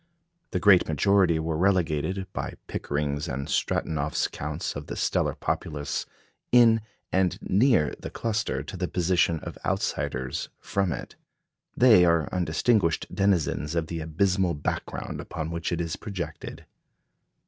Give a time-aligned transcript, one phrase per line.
[0.49, 6.07] The great majority were relegated, by Pickering's and Stratonoff's counts of the stellar populace
[6.51, 6.81] in
[7.11, 11.17] and near the cluster, to the position of outsiders from it.
[11.77, 16.65] They are undistinguished denizens of the abysmal background upon which it is projected.